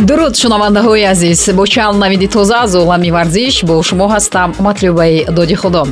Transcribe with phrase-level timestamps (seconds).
[0.00, 5.54] дуруд шунавандаҳои азиз бо чанд навиди тоза аз олами варзиш бо шумо ҳастам матлюбаи доди
[5.54, 5.84] худо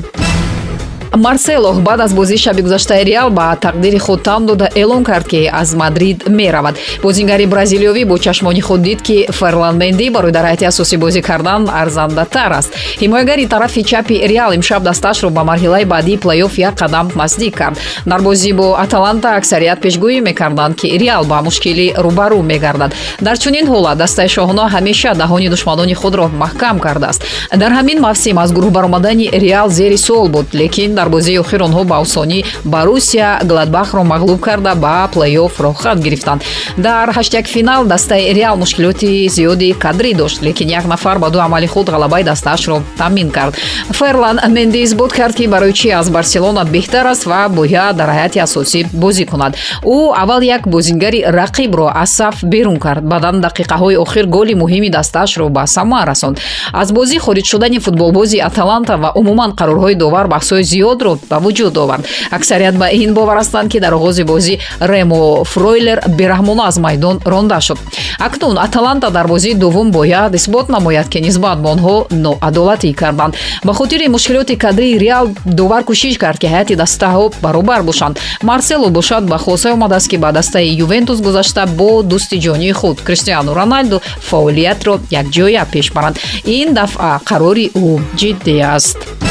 [1.16, 5.50] марсело баъд аз бозии шаби гузаштаи реал ба тақдири худ там дода эълон кард ки
[5.52, 6.78] аз мадрид меравад.
[7.02, 11.68] Бозингари бразилиёвӣ бо чашмони худ дид ки ферлан менди барои дар ҳайати асосӣ бозӣ кардан
[11.68, 12.72] арзандатар аст.
[13.00, 17.78] Ҳимоягари тарафи чапи реал имшаб дасташро ба марҳилаи баъдии плейофф як қадам наздик кард.
[18.06, 22.94] Дар бозӣ бо аталанта аксарият пешгӯӣ мекарданд ки реал ба мушкилӣ рӯбарӯ мегардад.
[23.20, 27.24] Дар чунин ҳолат дастаи шоҳона ҳамеша даҳони душманони худро маҳкам кардааст.
[27.56, 31.82] Дар ҳамин мавсим аз гурӯҳ баромадани реал зери суол буд лекин дар бозии охир онҳо
[31.90, 36.40] ба осонӣ борусия гладбахро мағлуб карда ба плейофф роҳхат гирифтанд.
[36.76, 41.86] Дар ҳаштякфинал дастаи реал мушкилоти зиёди кадрӣ дошт лекин як нафар ба ду амали худ
[41.94, 43.54] ғалабаи дастаашро таъмин кард.
[43.98, 48.38] Ферлан менди исбот кард ки барои чи аз барселона беҳтар аст ва бояд дар ҳайати
[48.46, 49.52] асосӣ бозӣ кунад.
[49.84, 53.02] Ӯ аввал як бозингари рақибро аз саф берун кард.
[53.12, 56.36] Баъдан дақиқаҳои охир голи муҳими дастаашро ба самар расонд.
[56.72, 61.76] Аз бозӣ хориҷ шудани футболбози аталанта ва умуман қарорҳои довар баҳсҳои зиёд зиёдро ба вуҷуд
[61.78, 67.20] овард аксарият ба ин бовар ҳастанд ки дар оғози бозӣ ремо фройлер бераҳмона аз майдон
[67.24, 67.78] ронда шуд.
[68.18, 73.34] Акнун аталанта дар бозии дуввум бояд исбот намояд ки нисбат ба онҳо ноадолатӣ карданд.
[73.64, 78.18] Ба хотири мушкилоти кадрии реал довар кӯшиш кард ки ҳайати дастаҳо баробар бошанд.
[78.42, 83.00] Марсело бошад ба хулосае омадааст ки ба дастаи ювентус гузашта бо дӯсти ҷонии худ.
[83.00, 86.18] Криштиану роналду фаъолиятро якҷоя пеш баранд.
[86.44, 89.29] Ин дафъа қарори ӯ ҷиддӣ аст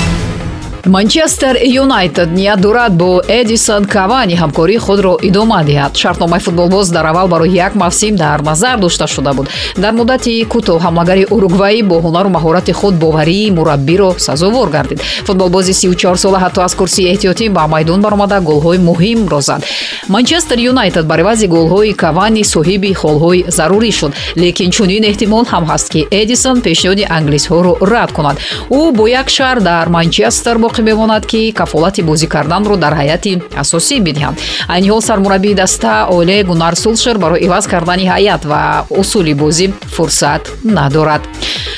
[0.85, 5.95] манчестер юнайтед ният дорад бо эдисон кавани ҳамкории худро идома диҳад.
[5.95, 9.49] Шартномаи футболбоз дар аввал барои як мавсим дар назар дошта шуда буд.
[9.77, 15.01] Дар муддати кӯтоҳ ҳамлагари уругваӣ бо ҳунару маҳорати худ боварии мураббиро сазовор гардид.
[15.25, 19.61] Футболбози 34сола ҳатто аз курсии эҳтиётӣ ба майдон баромада голҳои муҳимро зад.
[20.07, 24.11] Манчестер юнайтед бар эвази голҳои кавани соҳиби холҳои зарурӣ шуд.
[24.37, 28.37] Лекин чунин эҳтимол ҳам ҳаст ки эдисон пешниҳоди англисҳоро рад кунад.
[28.69, 33.31] Ӯ бо як шаҳр дар манчестер боқӣ боқӣ мемонад ки кафолати бозӣ карданро дар ҳайати
[33.63, 34.37] асосӣ бидиҳанд
[34.73, 40.43] айни ҳол сармураббии даста оле гунар сулшер барои иваз кардани ҳайат ва усули бозӣ фурсат
[40.63, 41.21] надорад.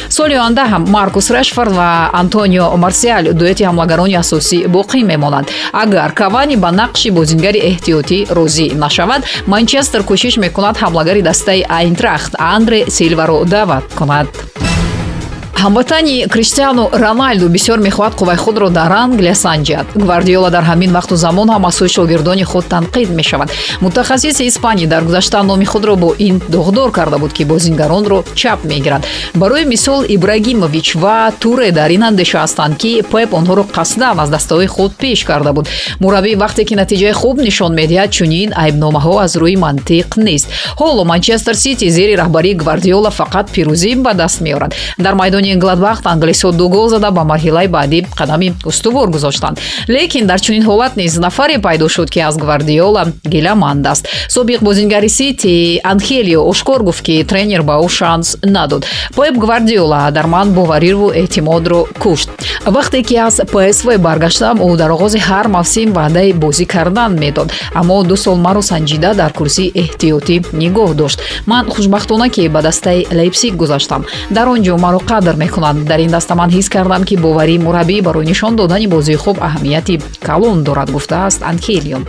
[0.10, 5.48] Соли оянда ҳам маркус решфорд ва антонио марсиал дуэти ҳамлагарони асосӣ боқӣ мемонанд
[5.84, 9.22] агар кавани ба нақши бозингари эҳтиётӣ розӣ нашавад
[9.54, 12.32] манчестер кӯшиш мекунад ҳамлагари дастаи айнтрахт.
[12.56, 14.28] Андре силваро даъват кунад
[15.56, 21.50] ҳамватани криштиану роналду бисёр мехоҳад қувваи худро дар англия санҷад гвардиола дар ҳамин вақту замон
[21.50, 23.50] ҳам аз сӯи шогирдони худ танқид мешавад.
[23.82, 29.06] Мутахассиси испанӣ дар гузашта номи худро бо ин доғдор карда буд ки бозингаронро чап мегирад.
[29.36, 34.68] Барои мисол ибрагимович ва туре дар ин андеша ҳастанд ки пеп онҳоро қасдан аз дастаҳои
[34.68, 35.68] худ пеш карда буд.
[36.00, 40.48] Мураббӣ вақте ки натиҷаи хуб нишон медиҳад чунин айбномаҳо аз рӯи мантиқ нест.
[40.80, 44.72] Ҳоло манчестер сити зери раҳбарии гвардиола фақат пирӯзӣ ба даст меорад.
[44.98, 49.60] Дар майдони гладбахт англисҳо ду гол зада ба марҳилаи баъдӣ қадами устувор гузоштанд.
[49.90, 54.08] Лекин дар чунин ҳолат низ нафаре пайдо шуд ки аз гвардиола гиламанд аст.
[54.30, 58.86] Собиқ бозингари сити анхелио ошкор гуфт ки тренер ба ӯ шанс надод.
[59.16, 62.30] Пеп гвардиола дар ман бовариву эътимодро кушт.
[62.66, 68.04] Вақте ки аз псв баргаштам ӯ дар оғози ҳар мавсим ваъдаи бозӣ кардан медод аммо
[68.04, 71.20] ду сол маро санҷида дар курсии эҳтиётӣ нигоҳ дошт.
[71.46, 74.06] Ман хушбахтона ки ба дастаи лейпсиг гузаштам.
[74.30, 75.86] Дар он ҷо маро қадр мекунанд.
[75.86, 80.02] Дар ин даста ман ҳис кардам ки боварии мураббӣ барои нишон додани бозии хуб аҳамияти
[80.28, 82.00] калон дорад гуфтааст анхелио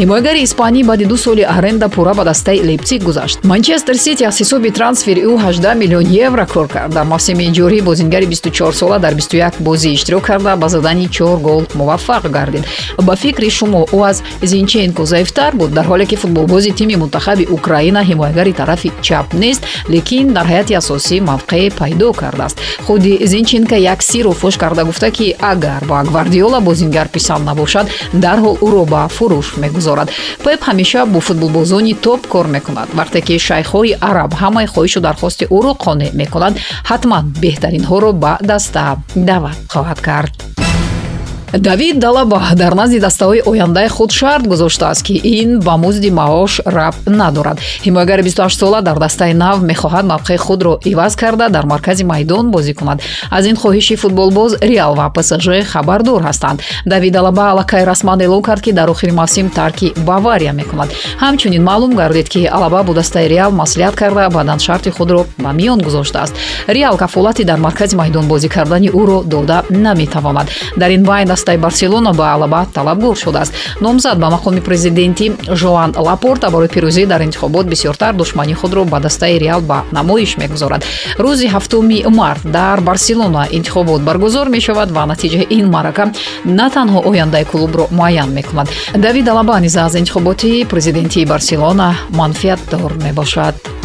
[0.00, 3.44] ҳимоягари испанӣ баъди ду соли аренда пурра ба дастаи лейпциг гузашт.
[3.44, 6.92] Манчестер сити аз ҳисоби трансфери ӯ 18 миллион евро кор кард.
[6.92, 12.28] Дар мавсими ҷорӣ бозингари 24сола дар 21 бозӣ иштирок карда ба задани чор гол муваффақ
[12.30, 12.64] гардид.
[13.02, 15.70] Ба фикри шумо ӯ аз зинченко заифтар буд.
[15.72, 21.16] Дар ҳоле ки футболбози тими мунтахаби украина ҳимоягари тарафи чап нест лекин дар ҳайати асосӣ
[21.20, 22.55] мавқеъ пайдо кардааст
[22.86, 28.56] худи зинченко як сирро фош карда гуфта ки агар ба гвардиола бозингар писанд набошад дарҳол
[28.66, 30.10] ӯро ба фурӯш мегузорад.
[30.44, 32.88] Пеп ҳамеша бо футболбозони топ кор мекунад.
[32.98, 36.56] Вақте ки шайхҳои араб ҳамаи хоҳишу дархости ӯро қонеъ мекунанд
[36.90, 38.96] ҳатман беҳтаринҳоро ба даста
[39.28, 40.55] даъват хоҳад кард
[41.52, 46.98] давид далаба дар назди дастаҳои ояндаи худ шарт гузоштааст ки ин ба музди маош рабт
[47.06, 47.58] надорад.
[47.84, 53.00] Ҳимоягари 28сола дар дастаи нав мехоҳад мавқеи худро иваз карда дар маркази майдон бозӣ кунад.
[53.30, 56.60] Аз ин хоҳиши футболбоз реал ва псж хабардор ҳастанд.
[56.86, 60.88] Давид далаба аллакай расман эълон кард ки дар охири мавсим тарки бавария мекунад.
[61.20, 65.78] Ҳамчунин маълум гардид ки алаба бо дастаи реал маслиҳат карда баъдан шарти худро ба миён
[65.78, 66.34] гузоштааст.
[66.68, 70.48] Реал кафолати дар маркази майдон бозӣ кардани ӯро дода наметавонад.
[70.76, 76.50] Дар ин байн дастаи барселона ба алаба талабгор шудааст номзад ба мақоми президентӣ жоан лапорта
[76.50, 80.82] барои пирӯзӣ дар интихобот бисёртар душмании худро ба дастаи реал ба намоиш мегузорад
[81.18, 86.04] рӯзи ҳафтуми март дар барселона интихобот баргузор мешавад ва натиҷаи ин маърака
[86.44, 93.75] на танҳо ояндаи клубро муайян мекунад давид алаба низ аз интихоботи президентии барселона манфиатдор мебошад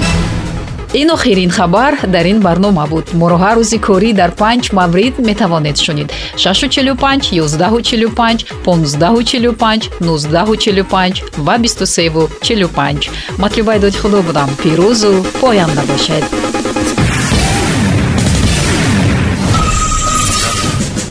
[0.93, 3.13] ин охирин хабар дар ин барнома буд.
[3.13, 6.09] Моро ҳар рӯзи корӣ дар панҷ маврид метавонед шунид.
[6.37, 14.49] 645 145 1545 1945 ва 2345 матлубаи доди худо будам.
[14.63, 16.23] Пирӯзу поянда бошед